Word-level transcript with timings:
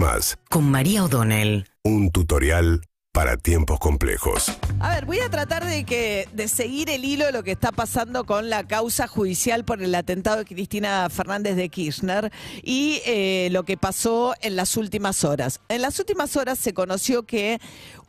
Más. 0.00 0.38
Con 0.48 0.70
María 0.70 1.04
O'Donnell. 1.04 1.66
Un 1.84 2.10
tutorial 2.10 2.80
para 3.12 3.36
tiempos 3.36 3.78
complejos. 3.78 4.50
A 4.78 4.94
ver, 4.94 5.04
voy 5.04 5.18
a 5.18 5.28
tratar 5.28 5.66
de 5.66 5.84
que 5.84 6.26
de 6.32 6.48
seguir 6.48 6.88
el 6.88 7.04
hilo 7.04 7.26
de 7.26 7.32
lo 7.32 7.42
que 7.42 7.50
está 7.50 7.70
pasando 7.70 8.24
con 8.24 8.48
la 8.48 8.66
causa 8.66 9.06
judicial 9.06 9.62
por 9.66 9.82
el 9.82 9.94
atentado 9.94 10.38
de 10.38 10.46
Cristina 10.46 11.06
Fernández 11.10 11.54
de 11.54 11.68
Kirchner 11.68 12.32
y 12.62 13.02
eh, 13.04 13.48
lo 13.52 13.64
que 13.64 13.76
pasó 13.76 14.34
en 14.40 14.56
las 14.56 14.78
últimas 14.78 15.22
horas. 15.22 15.60
En 15.68 15.82
las 15.82 15.98
últimas 15.98 16.34
horas 16.34 16.58
se 16.58 16.72
conoció 16.72 17.24
que 17.24 17.60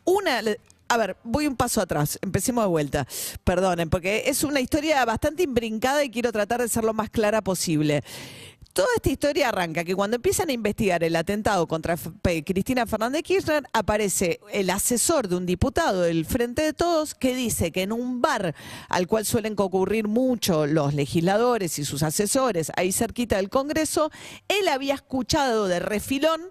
una 0.05 0.39
a 0.88 0.98
ver, 0.98 1.18
voy 1.23 1.48
un 1.48 1.58
paso 1.58 1.82
atrás, 1.82 2.20
empecemos 2.21 2.64
de 2.64 2.70
vuelta. 2.70 3.08
Perdonen, 3.44 3.89
porque 3.89 4.23
es 4.28 4.44
una 4.44 4.62
historia 4.62 5.04
bastante 5.04 5.44
imbrincada 5.44 6.05
y 6.05 6.10
quiero 6.10 6.32
tratar 6.32 6.62
de 6.62 6.70
ser 6.70 6.86
lo 6.86 6.94
más 6.94 7.10
clara 7.10 7.42
posible. 7.42 8.02
Toda 8.73 8.88
esta 8.95 9.09
historia 9.09 9.49
arranca 9.49 9.83
que 9.83 9.95
cuando 9.95 10.15
empiezan 10.15 10.47
a 10.47 10.53
investigar 10.53 11.03
el 11.03 11.17
atentado 11.17 11.67
contra 11.67 11.97
Cristina 12.45 12.85
Fernández 12.85 13.23
Kirchner, 13.23 13.63
aparece 13.73 14.39
el 14.53 14.70
asesor 14.70 15.27
de 15.27 15.35
un 15.35 15.45
diputado 15.45 16.03
del 16.03 16.25
Frente 16.25 16.62
de 16.62 16.71
Todos 16.71 17.13
que 17.13 17.35
dice 17.35 17.73
que 17.73 17.81
en 17.81 17.91
un 17.91 18.21
bar 18.21 18.55
al 18.88 19.07
cual 19.07 19.26
suelen 19.26 19.55
concurrir 19.55 20.07
mucho 20.07 20.67
los 20.67 20.93
legisladores 20.93 21.79
y 21.79 21.85
sus 21.85 22.02
asesores, 22.02 22.71
ahí 22.77 22.93
cerquita 22.93 23.35
del 23.35 23.49
Congreso, 23.49 24.09
él 24.48 24.70
había 24.70 24.93
escuchado 24.93 25.67
de 25.67 25.81
refilón 25.81 26.41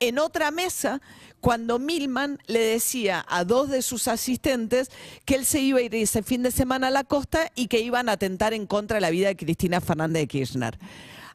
en 0.00 0.18
otra 0.18 0.50
mesa 0.50 1.02
cuando 1.42 1.78
Milman 1.78 2.38
le 2.46 2.60
decía 2.60 3.22
a 3.28 3.44
dos 3.44 3.68
de 3.68 3.82
sus 3.82 4.08
asistentes 4.08 4.90
que 5.26 5.34
él 5.34 5.44
se 5.44 5.60
iba 5.60 5.80
a 5.80 5.82
ir 5.82 5.94
ese 5.94 6.22
fin 6.22 6.42
de 6.42 6.52
semana 6.52 6.86
a 6.86 6.90
la 6.90 7.04
costa 7.04 7.52
y 7.54 7.66
que 7.66 7.80
iban 7.80 8.08
a 8.08 8.12
atentar 8.12 8.54
en 8.54 8.66
contra 8.66 8.94
de 8.94 9.02
la 9.02 9.10
vida 9.10 9.28
de 9.28 9.36
Cristina 9.36 9.82
Fernández 9.82 10.22
de 10.22 10.26
Kirchner. 10.26 10.78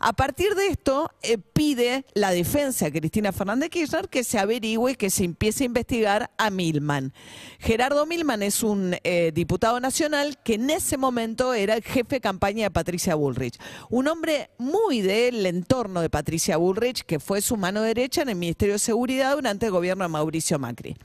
A 0.03 0.13
partir 0.13 0.55
de 0.55 0.65
esto, 0.65 1.11
eh, 1.21 1.37
pide 1.37 2.05
la 2.15 2.31
defensa 2.31 2.85
de 2.85 2.99
Cristina 2.99 3.31
Fernández 3.31 3.69
Kirchner 3.69 4.09
que 4.09 4.23
se 4.23 4.39
averigüe, 4.39 4.95
que 4.95 5.11
se 5.11 5.23
empiece 5.23 5.63
a 5.63 5.67
investigar 5.67 6.31
a 6.39 6.49
Milman. 6.49 7.13
Gerardo 7.59 8.07
Milman 8.07 8.41
es 8.41 8.63
un 8.63 8.95
eh, 9.03 9.31
diputado 9.31 9.79
nacional 9.79 10.39
que 10.43 10.55
en 10.55 10.71
ese 10.71 10.97
momento 10.97 11.53
era 11.53 11.75
el 11.75 11.83
jefe 11.83 12.15
de 12.15 12.21
campaña 12.21 12.63
de 12.63 12.71
Patricia 12.71 13.13
Bullrich. 13.13 13.59
Un 13.91 14.07
hombre 14.07 14.49
muy 14.57 15.01
del 15.01 15.45
entorno 15.45 16.01
de 16.01 16.09
Patricia 16.09 16.57
Bullrich, 16.57 17.03
que 17.03 17.19
fue 17.19 17.39
su 17.39 17.55
mano 17.55 17.83
derecha 17.83 18.23
en 18.23 18.29
el 18.29 18.37
Ministerio 18.37 18.73
de 18.73 18.79
Seguridad 18.79 19.35
durante 19.35 19.67
el 19.67 19.71
gobierno 19.71 20.03
de 20.03 20.09
Mauricio 20.09 20.57
Macri. 20.57 20.97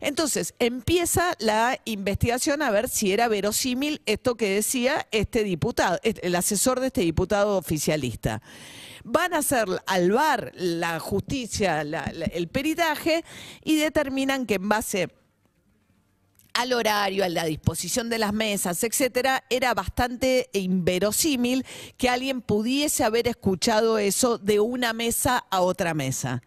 Entonces, 0.00 0.54
empieza 0.58 1.34
la 1.38 1.78
investigación 1.84 2.62
a 2.62 2.70
ver 2.70 2.88
si 2.88 3.12
era 3.12 3.28
verosímil 3.28 4.00
esto 4.06 4.34
que 4.34 4.54
decía 4.54 5.06
este 5.12 5.44
diputado, 5.44 5.98
el 6.02 6.34
asesor 6.34 6.80
de 6.80 6.86
este 6.86 7.02
diputado 7.02 7.58
oficialista. 7.58 8.40
Van 9.04 9.34
a 9.34 9.38
hacer 9.38 9.66
al 9.86 10.10
VAR 10.10 10.52
la 10.54 10.98
justicia, 11.00 11.82
el 11.82 12.48
peritaje 12.48 13.24
y 13.62 13.76
determinan 13.76 14.46
que 14.46 14.54
en 14.54 14.68
base 14.68 15.08
al 16.54 16.72
horario, 16.72 17.24
a 17.24 17.28
la 17.28 17.44
disposición 17.44 18.08
de 18.08 18.18
las 18.18 18.32
mesas, 18.32 18.82
etcétera, 18.82 19.44
era 19.50 19.72
bastante 19.74 20.50
inverosímil 20.52 21.64
que 21.96 22.08
alguien 22.08 22.40
pudiese 22.42 23.04
haber 23.04 23.28
escuchado 23.28 23.98
eso 23.98 24.38
de 24.38 24.60
una 24.60 24.92
mesa 24.92 25.44
a 25.50 25.60
otra 25.60 25.94
mesa. 25.94 26.42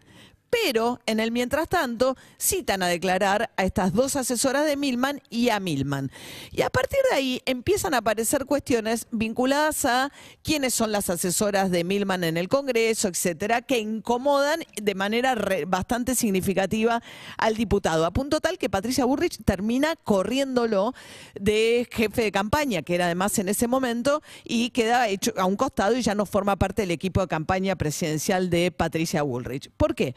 Pero 0.62 1.00
en 1.08 1.20
el 1.20 1.32
mientras 1.32 1.68
tanto 1.68 2.16
citan 2.38 2.84
a 2.84 2.88
declarar 2.88 3.50
a 3.58 3.64
estas 3.64 3.92
dos 3.92 4.16
asesoras 4.16 4.68
de 4.68 4.78
Milman 4.78 5.20
y 5.32 5.50
a 5.50 5.60
Milman. 5.60 6.12
Y 6.52 6.62
a 6.62 6.70
partir 6.70 7.00
de 7.10 7.16
ahí 7.16 7.42
empiezan 7.46 7.96
a 7.96 7.98
aparecer 7.98 8.46
cuestiones 8.46 9.08
vinculadas 9.10 9.84
a 9.86 10.12
quiénes 10.44 10.76
son 10.76 10.92
las 10.92 11.10
asesoras 11.10 11.72
de 11.72 11.84
Milman 11.84 12.24
en 12.24 12.38
el 12.38 12.50
Congreso, 12.50 13.08
etcétera, 13.08 13.64
que 13.64 13.80
incomodan 13.80 14.60
de 14.80 14.94
manera 14.94 15.36
bastante 15.66 16.14
significativa 16.14 17.02
al 17.40 17.56
diputado. 17.56 18.06
A 18.06 18.12
punto 18.12 18.40
tal 18.40 18.60
que 18.60 18.70
Patricia 18.70 19.06
Burrich 19.06 19.40
termina 19.44 19.96
corriéndolo 19.96 20.94
de 21.34 21.88
jefe 21.92 22.22
de 22.22 22.32
campaña, 22.32 22.84
que 22.84 22.94
era 22.94 23.06
además 23.06 23.40
en 23.40 23.50
ese 23.50 23.68
momento, 23.68 24.22
y 24.44 24.70
queda 24.70 25.08
hecho 25.08 25.34
a 25.36 25.46
un 25.46 25.56
costado 25.56 25.98
y 25.98 26.04
ya 26.04 26.14
no 26.14 26.28
forma 26.28 26.58
parte 26.58 26.84
del 26.84 26.92
equipo 26.92 27.22
de 27.22 27.28
campaña 27.28 27.76
presidencial 27.76 28.52
de 28.52 28.70
Patricia 28.70 29.24
Bullrich. 29.24 29.72
¿Por 29.76 29.96
qué? 29.96 30.14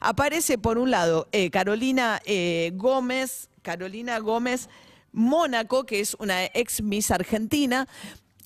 Aparece 0.00 0.58
por 0.58 0.78
un 0.78 0.90
lado 0.90 1.28
eh, 1.32 1.50
Carolina 1.50 2.20
eh, 2.24 2.72
Gómez, 2.74 3.48
Carolina 3.62 4.18
Gómez 4.18 4.68
Mónaco, 5.12 5.84
que 5.84 6.00
es 6.00 6.14
una 6.18 6.44
ex 6.46 6.82
Miss 6.82 7.10
Argentina, 7.10 7.88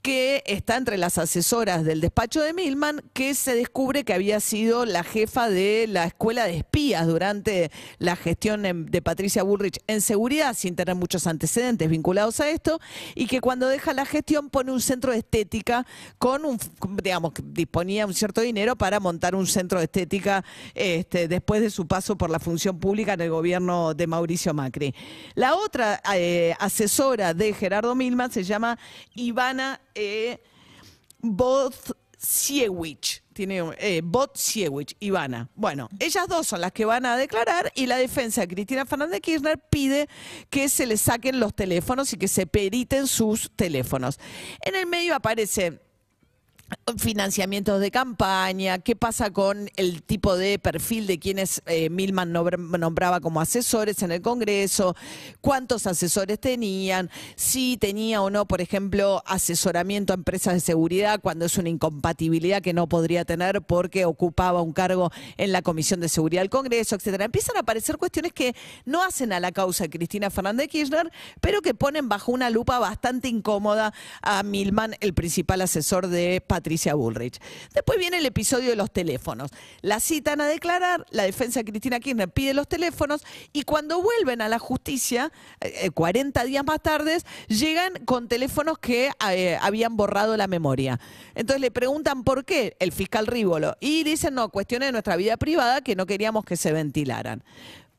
que 0.02 0.42
está 0.46 0.76
entre 0.76 0.98
las 0.98 1.16
asesoras 1.16 1.84
del 1.84 2.00
despacho 2.00 2.40
de 2.40 2.52
Milman, 2.52 3.02
que 3.12 3.34
se 3.34 3.54
descubre 3.54 4.02
que 4.02 4.12
había 4.12 4.40
sido 4.40 4.84
la 4.84 5.04
jefa 5.04 5.48
de 5.48 5.86
la 5.88 6.06
escuela 6.06 6.44
de 6.44 6.56
espías 6.56 7.06
durante 7.06 7.70
la 7.98 8.16
gestión 8.16 8.62
de 8.90 9.02
Patricia 9.02 9.44
Bullrich 9.44 9.78
en 9.86 10.00
seguridad, 10.00 10.54
sin 10.54 10.74
tener 10.74 10.96
muchos 10.96 11.28
antecedentes 11.28 11.88
vinculados 11.88 12.40
a 12.40 12.50
esto, 12.50 12.80
y 13.14 13.26
que 13.26 13.40
cuando 13.40 13.68
deja 13.68 13.92
la 13.92 14.04
gestión 14.04 14.50
pone 14.50 14.72
un 14.72 14.80
centro 14.80 15.12
de 15.12 15.18
estética 15.18 15.86
con 16.18 16.44
un, 16.44 16.58
digamos, 17.00 17.32
disponía 17.44 18.04
un 18.04 18.14
cierto 18.14 18.40
dinero 18.40 18.74
para 18.74 18.98
montar 18.98 19.36
un 19.36 19.46
centro 19.46 19.78
de 19.78 19.84
estética 19.84 20.44
este, 20.74 21.28
después 21.28 21.60
de 21.60 21.70
su 21.70 21.86
paso 21.86 22.16
por 22.18 22.28
la 22.28 22.40
función 22.40 22.80
pública 22.80 23.12
en 23.12 23.20
el 23.20 23.30
gobierno 23.30 23.94
de 23.94 24.08
Mauricio 24.08 24.52
Macri. 24.52 24.94
La 25.34 25.54
otra 25.54 26.02
eh, 26.14 26.54
asesora 26.58 27.34
de 27.34 27.52
Gerardo 27.52 27.94
Milman 27.94 28.32
se 28.32 28.42
llama 28.42 28.78
Ivana 29.14 29.80
eh, 29.94 30.40
Siewicz. 32.18 33.22
Tiene 33.32 33.62
eh, 33.78 34.02
Ivana. 35.00 35.48
Bueno, 35.54 35.88
ellas 35.98 36.28
dos 36.28 36.46
son 36.46 36.60
las 36.60 36.72
que 36.72 36.84
van 36.84 37.06
a 37.06 37.16
declarar 37.16 37.72
y 37.74 37.86
la 37.86 37.96
defensa 37.96 38.42
de 38.42 38.48
Cristina 38.48 38.84
Fernández 38.84 39.20
Kirchner 39.20 39.58
pide 39.58 40.08
que 40.50 40.68
se 40.68 40.86
le 40.86 40.98
saquen 40.98 41.40
los 41.40 41.54
teléfonos 41.54 42.12
y 42.12 42.18
que 42.18 42.28
se 42.28 42.46
periten 42.46 43.06
sus 43.06 43.50
teléfonos. 43.56 44.18
En 44.60 44.76
el 44.76 44.86
medio 44.86 45.14
aparece 45.14 45.80
financiamientos 46.96 47.80
de 47.80 47.90
campaña, 47.90 48.78
qué 48.80 48.96
pasa 48.96 49.30
con 49.30 49.70
el 49.76 50.02
tipo 50.02 50.36
de 50.36 50.58
perfil 50.58 51.06
de 51.06 51.18
quienes 51.18 51.62
eh, 51.66 51.88
Milman 51.90 52.32
nombraba 52.32 53.20
como 53.20 53.40
asesores 53.40 54.02
en 54.02 54.10
el 54.10 54.20
Congreso, 54.20 54.96
cuántos 55.40 55.86
asesores 55.86 56.40
tenían, 56.40 57.08
si 57.36 57.76
tenía 57.76 58.20
o 58.20 58.30
no, 58.30 58.46
por 58.46 58.60
ejemplo, 58.60 59.22
asesoramiento 59.26 60.12
a 60.12 60.16
empresas 60.16 60.54
de 60.54 60.60
seguridad 60.60 61.20
cuando 61.20 61.44
es 61.44 61.56
una 61.56 61.68
incompatibilidad 61.68 62.60
que 62.60 62.72
no 62.72 62.88
podría 62.88 63.24
tener 63.24 63.62
porque 63.62 64.04
ocupaba 64.04 64.60
un 64.60 64.72
cargo 64.72 65.12
en 65.36 65.52
la 65.52 65.62
Comisión 65.62 66.00
de 66.00 66.08
Seguridad 66.08 66.42
del 66.42 66.50
Congreso, 66.50 66.96
etcétera. 66.96 67.24
Empiezan 67.24 67.56
a 67.56 67.60
aparecer 67.60 67.96
cuestiones 67.96 68.32
que 68.32 68.56
no 68.84 69.02
hacen 69.04 69.32
a 69.32 69.40
la 69.40 69.52
causa 69.52 69.84
de 69.84 69.90
Cristina 69.90 70.30
Fernández 70.30 70.68
Kirchner, 70.68 71.12
pero 71.40 71.62
que 71.62 71.74
ponen 71.74 72.08
bajo 72.08 72.32
una 72.32 72.50
lupa 72.50 72.80
bastante 72.80 73.28
incómoda 73.28 73.94
a 74.20 74.42
Milman, 74.42 74.96
el 75.00 75.14
principal 75.14 75.60
asesor 75.60 76.08
de 76.08 76.40
Patricia 76.44 76.71
Bullrich. 76.94 77.38
Después 77.74 77.98
viene 77.98 78.18
el 78.18 78.26
episodio 78.26 78.70
de 78.70 78.76
los 78.76 78.90
teléfonos. 78.90 79.50
La 79.80 80.00
citan 80.00 80.40
a 80.40 80.46
declarar, 80.46 81.06
la 81.10 81.24
defensa 81.24 81.60
de 81.60 81.64
Cristina 81.64 82.00
Kirchner 82.00 82.28
pide 82.28 82.54
los 82.54 82.68
teléfonos 82.68 83.22
y 83.52 83.62
cuando 83.62 84.02
vuelven 84.02 84.42
a 84.42 84.48
la 84.48 84.58
justicia, 84.58 85.32
40 85.94 86.42
eh, 86.42 86.46
días 86.46 86.64
más 86.64 86.80
tarde, 86.82 87.18
llegan 87.48 87.92
con 88.04 88.28
teléfonos 88.28 88.78
que 88.78 89.10
eh, 89.30 89.58
habían 89.60 89.96
borrado 89.96 90.36
la 90.36 90.46
memoria. 90.46 90.98
Entonces 91.34 91.60
le 91.60 91.70
preguntan 91.70 92.24
por 92.24 92.44
qué 92.44 92.76
el 92.78 92.92
fiscal 92.92 93.26
Rívolo 93.26 93.76
y 93.80 94.04
dicen, 94.04 94.34
no, 94.34 94.48
cuestiones 94.48 94.88
de 94.88 94.92
nuestra 94.92 95.16
vida 95.16 95.36
privada 95.36 95.80
que 95.80 95.96
no 95.96 96.06
queríamos 96.06 96.44
que 96.44 96.56
se 96.56 96.72
ventilaran. 96.72 97.42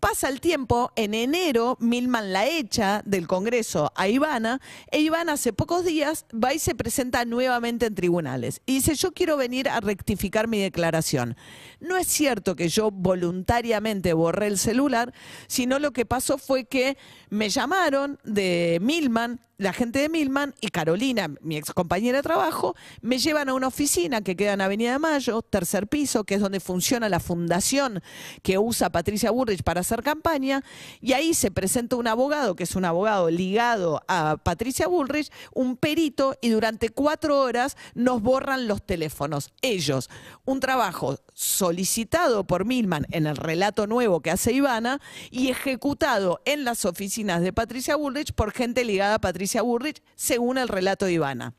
Pasa 0.04 0.28
el 0.28 0.42
tiempo, 0.42 0.92
en 0.98 1.14
enero 1.14 1.78
Milman 1.80 2.34
la 2.34 2.46
echa 2.46 3.02
del 3.06 3.26
Congreso 3.26 3.94
a 3.96 4.10
Ivana 4.10 4.60
e 4.92 5.00
Ivana 5.00 5.32
hace 5.32 5.54
pocos 5.54 5.86
días 5.86 6.26
va 6.34 6.54
y 6.54 6.60
se 6.60 6.76
presenta 6.76 7.24
nuevamente 7.24 7.86
en 7.86 7.96
tribunales 7.96 8.62
y 8.66 8.74
dice 8.74 8.96
yo 8.96 9.14
quiero 9.14 9.38
venir 9.38 9.70
a 9.70 9.80
rectificar 9.80 10.50
mi 10.50 10.60
declaración. 10.60 11.38
No 11.80 11.96
es 11.96 12.08
cierto 12.08 12.58
que 12.58 12.68
yo 12.68 12.92
voluntariamente 12.92 14.12
borré 14.12 14.48
el 14.48 14.58
celular, 14.58 15.14
sino 15.48 15.80
lo 15.80 15.94
que 15.94 16.06
pasó 16.06 16.38
fue 16.38 16.66
que 16.66 16.98
me 17.30 17.48
llamaron 17.48 18.20
de 18.26 18.80
Milman, 18.82 19.40
la 19.58 19.74
gente 19.74 20.00
de 20.00 20.10
Milman 20.10 20.54
y 20.62 20.70
Carolina, 20.70 21.30
mi 21.42 21.58
ex 21.58 21.74
compañera 21.74 22.18
de 22.18 22.24
trabajo, 22.24 22.76
me 23.02 23.20
llevan 23.20 23.50
a 23.50 23.54
una 23.54 23.68
oficina 23.68 24.22
que 24.22 24.36
queda 24.36 24.54
en 24.54 24.62
Avenida 24.62 24.94
de 24.94 25.00
Mayo, 25.00 25.42
tercer 25.42 25.88
piso, 25.88 26.24
que 26.24 26.36
es 26.36 26.42
donde 26.42 26.60
funciona 26.60 27.10
la 27.10 27.20
fundación 27.20 28.02
que 28.42 28.58
usa 28.58 28.92
Patricia 28.92 29.32
Burrich 29.32 29.64
para 29.64 29.82
hacer 29.82 30.04
campaña, 30.04 30.64
y 31.02 31.14
ahí 31.14 31.34
se 31.34 31.52
presenta 31.52 31.96
un 31.96 32.08
abogado, 32.08 32.56
que 32.56 32.64
es 32.64 32.76
un 32.76 32.86
abogado 32.86 33.30
ligado 33.30 34.02
a 34.08 34.38
Patricia 34.38 34.88
Bullrich, 34.88 35.32
un 35.54 35.78
perito, 35.78 36.36
y 36.42 36.50
durante 36.50 36.90
cuatro 36.90 37.40
horas 37.40 37.78
nos 37.94 38.22
borran 38.22 38.68
los 38.68 38.84
teléfonos. 38.84 39.52
Ellos, 39.62 40.10
un 40.46 40.60
trabajo 40.60 41.18
solicitado 41.34 42.44
por 42.46 42.66
Milman 42.66 43.06
en 43.12 43.28
el 43.28 43.38
relato 43.38 43.88
nuevo 43.88 44.22
que 44.22 44.32
hace 44.32 44.54
Ivana 44.54 45.00
y 45.32 45.50
ejecutado 45.50 46.42
en 46.46 46.64
las 46.64 46.86
oficinas 46.86 47.42
de 47.42 47.54
Patricia 47.54 47.96
Bullrich 47.96 48.34
por 48.34 48.52
gente 48.52 48.84
ligada 48.84 49.16
a 49.16 49.20
Patricia 49.20 49.53
Burrich, 49.62 50.02
según 50.16 50.58
el 50.58 50.68
relato 50.68 51.06
de 51.06 51.14
Ivana. 51.14 51.54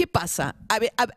¿Qué 0.00 0.06
pasa? 0.06 0.56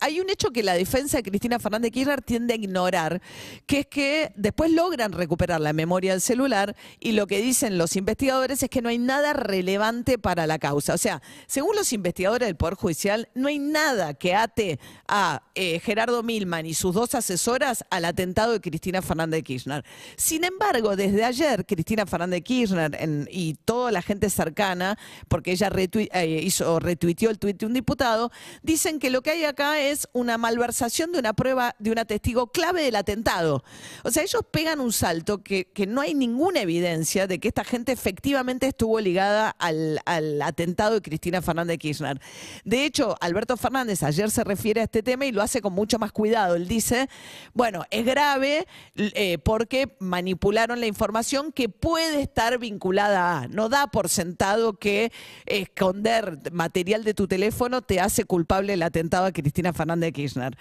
hay 0.01 0.19
un 0.19 0.29
hecho 0.29 0.51
que 0.51 0.61
la 0.61 0.73
defensa 0.73 1.15
de 1.15 1.23
Cristina 1.23 1.57
Fernández 1.57 1.91
Kirchner 1.91 2.21
tiende 2.21 2.53
a 2.53 2.57
ignorar, 2.57 3.21
que 3.65 3.79
es 3.79 3.85
que 3.85 4.33
después 4.35 4.71
logran 4.71 5.13
recuperar 5.13 5.61
la 5.61 5.71
memoria 5.71 6.11
del 6.11 6.19
celular 6.19 6.75
y 6.99 7.13
lo 7.13 7.25
que 7.25 7.39
dicen 7.41 7.77
los 7.77 7.95
investigadores 7.95 8.61
es 8.61 8.69
que 8.69 8.81
no 8.81 8.89
hay 8.89 8.97
nada 8.97 9.31
relevante 9.31 10.17
para 10.17 10.47
la 10.47 10.59
causa. 10.59 10.95
O 10.95 10.97
sea, 10.97 11.21
según 11.47 11.77
los 11.77 11.93
investigadores 11.93 12.47
del 12.47 12.57
Poder 12.57 12.73
Judicial, 12.73 13.29
no 13.35 13.47
hay 13.47 13.57
nada 13.57 14.15
que 14.15 14.35
ate 14.35 14.79
a 15.07 15.43
eh, 15.55 15.79
Gerardo 15.79 16.21
Milman 16.21 16.65
y 16.65 16.73
sus 16.73 16.93
dos 16.93 17.15
asesoras 17.15 17.85
al 17.89 18.03
atentado 18.03 18.51
de 18.51 18.59
Cristina 18.59 19.01
Fernández 19.01 19.43
Kirchner. 19.43 19.85
Sin 20.17 20.43
embargo, 20.43 20.97
desde 20.97 21.23
ayer, 21.23 21.65
Cristina 21.65 22.05
Fernández 22.05 22.41
Kirchner 22.43 22.99
y 23.31 23.53
toda 23.53 23.93
la 23.93 24.01
gente 24.01 24.29
cercana, 24.29 24.97
porque 25.29 25.51
ella 25.53 25.71
eh, 25.73 26.41
hizo, 26.43 26.79
retuiteó 26.79 27.29
el 27.29 27.39
tuit 27.39 27.57
de 27.57 27.65
un 27.65 27.73
diputado, 27.73 28.31
dicen 28.73 28.97
que 28.97 29.11
lo 29.11 29.21
que 29.21 29.29
hay 29.29 29.43
acá 29.43 29.79
es 29.79 30.07
una 30.13 30.39
malversación 30.39 31.11
de 31.11 31.19
una 31.19 31.33
prueba 31.33 31.75
de 31.77 31.91
una 31.91 32.05
testigo 32.05 32.47
clave 32.47 32.81
del 32.81 32.95
atentado. 32.95 33.63
O 34.03 34.09
sea, 34.09 34.23
ellos 34.23 34.41
pegan 34.49 34.79
un 34.79 34.91
salto 34.91 35.43
que, 35.43 35.67
no 35.87 36.01
hay 36.01 36.15
ninguna 36.15 36.61
evidencia 36.61 37.27
de 37.27 37.39
que 37.39 37.49
esta 37.49 37.63
gente 37.63 37.91
efectivamente 37.91 38.65
estuvo 38.65 38.99
ligada 38.99 39.51
al, 39.59 39.99
al 40.05 40.41
atentado 40.41 40.95
de 40.95 41.01
Cristina 41.03 41.39
Fernández 41.43 41.77
Kirchner. 41.77 42.19
De 42.65 42.83
hecho, 42.83 43.15
Alberto 43.21 43.57
Fernández 43.57 44.01
ayer 44.01 44.31
se 44.31 44.43
refiere 44.43 44.81
a 44.81 44.85
este 44.85 45.03
tema 45.03 45.27
y 45.27 45.31
lo 45.31 45.43
hace 45.43 45.61
con 45.61 45.73
mucho 45.73 45.99
más 45.99 46.11
cuidado. 46.11 46.55
Él 46.55 46.67
dice, 46.67 47.09
bueno, 47.53 47.83
es 47.91 48.03
grave 48.05 48.65
eh, 48.95 49.37
porque 49.37 49.95
manipularon 49.99 50.79
la 50.79 50.87
información 50.87 51.51
que 51.51 51.69
puede 51.69 52.23
estar 52.23 52.57
vinculada 52.57 53.41
a. 53.41 53.47
No 53.49 53.69
da 53.69 53.85
por 53.85 54.09
sentado 54.09 54.79
que 54.79 55.11
esconder 55.45 56.51
material 56.51 57.03
de 57.03 57.13
tu 57.13 57.27
teléfono 57.27 57.83
te 57.83 57.99
hace 57.99 58.25
culpable 58.25 58.62
del 58.67 58.83
atentado 58.83 59.25
a 59.25 59.31
Cristina 59.31 59.73
Fernández 59.73 60.13
Kirchner. 60.13 60.55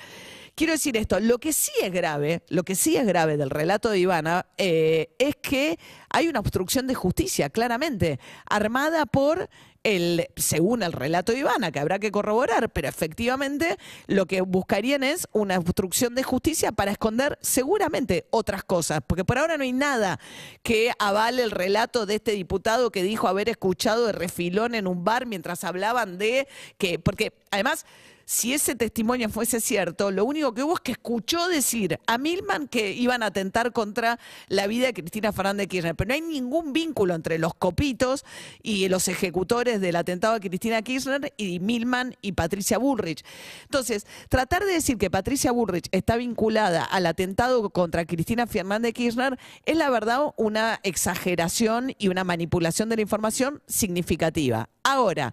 Quiero 0.54 0.75
decir 0.75 0.99
esto, 0.99 1.19
lo 1.19 1.38
que 1.38 1.54
sí 1.54 1.72
es 1.82 1.90
grave, 1.90 2.43
lo 2.49 2.62
que 2.62 2.75
sí 2.75 2.96
es 2.96 3.06
grave 3.06 3.38
del 3.38 3.49
relato 3.49 3.88
de 3.88 3.99
Ivana 3.99 4.46
eh, 4.58 5.14
es 5.19 5.34
que 5.37 5.78
hay 6.10 6.28
una 6.28 6.40
obstrucción 6.40 6.87
de 6.87 6.94
justicia, 6.94 7.49
claramente, 7.49 8.20
armada 8.44 9.06
por 9.06 9.49
el, 9.82 10.28
según 10.37 10.82
el 10.82 10.93
relato 10.93 11.32
de 11.32 11.38
Ivana, 11.38 11.72
que 11.72 11.81
habrá 11.81 11.99
que 11.99 12.12
corroborar, 12.12 12.70
pero 12.70 12.87
efectivamente 12.87 13.78
lo 14.06 14.26
que 14.26 14.43
buscarían 14.43 15.02
es 15.02 15.26
una 15.32 15.58
obstrucción 15.58 16.14
de 16.14 16.22
justicia 16.22 16.70
para 16.70 16.93
esconder 16.93 17.38
seguramente 17.40 18.26
otras 18.31 18.62
cosas, 18.62 19.00
porque 19.06 19.25
por 19.25 19.38
ahora 19.38 19.56
no 19.56 19.64
hay 19.64 19.72
nada 19.72 20.20
que 20.62 20.93
avale 20.99 21.43
el 21.43 21.50
relato 21.50 22.04
de 22.04 22.16
este 22.16 22.32
diputado 22.32 22.90
que 22.90 23.02
dijo 23.02 23.26
haber 23.26 23.49
escuchado 23.49 24.06
de 24.06 24.12
refilón 24.12 24.75
en 24.75 24.87
un 24.87 25.02
bar 25.02 25.25
mientras 25.25 25.64
hablaban 25.64 26.19
de 26.19 26.46
que, 26.76 26.99
porque 26.99 27.32
además 27.50 27.87
si 28.32 28.55
ese 28.55 28.75
testimonio 28.75 29.29
fuese 29.29 29.61
cierto, 29.61 30.11
lo 30.11 30.25
único 30.25 30.55
que 30.55 30.62
hubo 30.62 30.76
es 30.76 30.81
que 30.81 30.93
escuchó 30.93 31.49
decir 31.49 32.00
a 32.06 32.17
Milman 32.17 32.67
que 32.67 32.93
iban 32.93 33.23
a 33.23 33.26
atentar 33.26 33.73
contra 33.73 34.19
la 34.49 34.67
vida 34.67 34.87
de 34.87 34.94
Cristina 34.94 35.32
Fernández 35.32 35.69
Kirchner. 35.69 35.94
Pero 35.94 36.08
no 36.08 36.14
hay 36.14 36.23
ningún 36.23 36.73
vínculo 36.73 37.14
entre 37.14 37.38
los 37.38 37.52
copitos 37.52 38.25
y 38.62 38.88
los 38.88 39.06
ejecutores 39.08 39.82
del 39.82 39.96
atentado 39.96 40.32
a 40.32 40.40
Cristina 40.40 40.81
Kirchner 40.81 41.34
y 41.37 41.61
Milman 41.61 42.17
y 42.23 42.32
Patricia 42.32 42.79
Bullrich. 42.79 43.23
Entonces, 43.64 44.06
tratar 44.31 44.64
de 44.64 44.73
decir 44.73 44.96
que 44.96 45.11
Patricia 45.11 45.52
Bullrich 45.52 45.88
está 45.93 46.17
vinculada 46.17 46.85
al 46.85 47.05
atentado 47.05 47.69
contra 47.69 48.06
Cristina 48.06 48.46
Fernández 48.46 48.94
Kirchner 48.94 49.38
es 49.67 49.76
la 49.76 49.90
verdad 49.90 50.32
una 50.38 50.81
exageración 50.85 51.94
y 51.99 52.08
una 52.08 52.25
manipulación 52.25 52.88
de 52.88 52.96
la 52.96 53.02
información 53.02 53.62
significativa. 53.67 54.70
Ahora, 54.85 55.32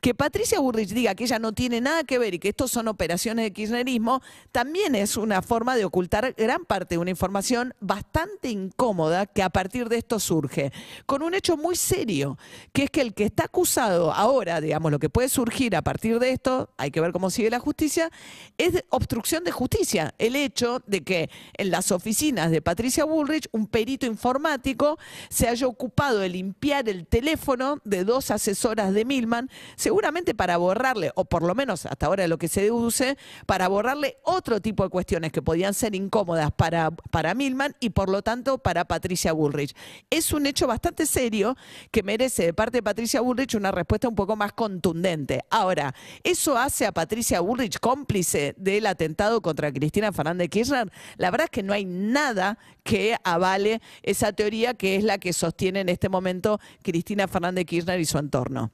que 0.00 0.14
Patricia 0.14 0.58
Burrich 0.58 0.88
diga 0.88 1.14
que 1.14 1.24
ella 1.24 1.38
no 1.38 1.52
tiene 1.52 1.82
nada 1.82 2.04
que 2.04 2.18
ver 2.18 2.32
y 2.36 2.38
que 2.38 2.50
estos 2.50 2.70
son 2.70 2.88
operaciones 2.88 3.44
de 3.44 3.52
kirchnerismo, 3.52 4.22
también 4.52 4.94
es 4.94 5.16
una 5.16 5.42
forma 5.42 5.74
de 5.74 5.84
ocultar 5.84 6.34
gran 6.36 6.64
parte 6.64 6.94
de 6.94 6.98
una 6.98 7.10
información 7.10 7.74
bastante 7.80 8.50
incómoda 8.50 9.26
que 9.26 9.42
a 9.42 9.50
partir 9.50 9.88
de 9.88 9.98
esto 9.98 10.20
surge, 10.20 10.72
con 11.06 11.22
un 11.22 11.34
hecho 11.34 11.56
muy 11.56 11.76
serio, 11.76 12.38
que 12.72 12.84
es 12.84 12.90
que 12.90 13.00
el 13.00 13.14
que 13.14 13.24
está 13.24 13.44
acusado 13.44 14.12
ahora, 14.12 14.60
digamos, 14.60 14.92
lo 14.92 14.98
que 14.98 15.08
puede 15.08 15.28
surgir 15.28 15.74
a 15.76 15.82
partir 15.82 16.18
de 16.18 16.30
esto, 16.30 16.70
hay 16.76 16.90
que 16.90 17.00
ver 17.00 17.12
cómo 17.12 17.30
sigue 17.30 17.50
la 17.50 17.58
justicia, 17.58 18.10
es 18.58 18.84
obstrucción 18.90 19.42
de 19.42 19.50
justicia. 19.50 20.14
El 20.18 20.36
hecho 20.36 20.82
de 20.86 21.02
que 21.02 21.30
en 21.54 21.70
las 21.70 21.90
oficinas 21.90 22.50
de 22.50 22.60
Patricia 22.62 23.04
Bullrich, 23.04 23.48
un 23.52 23.66
perito 23.66 24.06
informático 24.06 24.98
se 25.30 25.48
haya 25.48 25.66
ocupado 25.66 26.18
de 26.18 26.28
limpiar 26.28 26.88
el 26.88 27.06
teléfono 27.06 27.80
de 27.84 28.04
dos 28.04 28.30
asesoras 28.30 28.92
de 28.92 29.04
Milman, 29.04 29.50
seguramente 29.76 30.34
para 30.34 30.58
borrarle, 30.58 31.12
o 31.14 31.24
por 31.24 31.42
lo 31.42 31.54
menos 31.54 31.86
hasta 31.86 32.06
ahora 32.06 32.15
lo 32.28 32.38
que 32.38 32.48
se 32.48 32.62
deduce, 32.62 33.16
para 33.46 33.68
borrarle 33.68 34.16
otro 34.22 34.60
tipo 34.60 34.82
de 34.82 34.90
cuestiones 34.90 35.32
que 35.32 35.42
podían 35.42 35.74
ser 35.74 35.94
incómodas 35.94 36.50
para, 36.52 36.90
para 36.90 37.34
Milman 37.34 37.74
y 37.80 37.90
por 37.90 38.08
lo 38.08 38.22
tanto 38.22 38.58
para 38.58 38.86
Patricia 38.86 39.32
Bullrich. 39.32 39.74
Es 40.10 40.32
un 40.32 40.46
hecho 40.46 40.66
bastante 40.66 41.06
serio 41.06 41.56
que 41.90 42.02
merece 42.02 42.46
de 42.46 42.54
parte 42.54 42.78
de 42.78 42.82
Patricia 42.82 43.20
Bullrich 43.20 43.54
una 43.54 43.70
respuesta 43.70 44.08
un 44.08 44.14
poco 44.14 44.36
más 44.36 44.52
contundente. 44.52 45.44
Ahora, 45.50 45.94
¿eso 46.24 46.56
hace 46.56 46.86
a 46.86 46.92
Patricia 46.92 47.40
Bullrich 47.40 47.78
cómplice 47.80 48.54
del 48.56 48.86
atentado 48.86 49.40
contra 49.42 49.72
Cristina 49.72 50.12
Fernández 50.12 50.48
Kirchner? 50.48 50.90
La 51.16 51.30
verdad 51.30 51.46
es 51.46 51.50
que 51.50 51.62
no 51.62 51.72
hay 51.72 51.84
nada 51.84 52.58
que 52.82 53.16
avale 53.24 53.80
esa 54.02 54.32
teoría 54.32 54.74
que 54.74 54.96
es 54.96 55.04
la 55.04 55.18
que 55.18 55.32
sostiene 55.32 55.80
en 55.80 55.88
este 55.88 56.08
momento 56.08 56.60
Cristina 56.82 57.28
Fernández 57.28 57.66
Kirchner 57.66 58.00
y 58.00 58.04
su 58.04 58.18
entorno. 58.18 58.72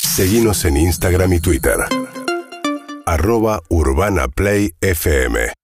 Seguimos 0.00 0.64
en 0.64 0.76
Instagram 0.76 1.32
y 1.32 1.40
Twitter. 1.40 1.78
Arroba 3.06 3.60
Urbana 3.70 4.28
Play 4.28 4.74
FM. 4.80 5.54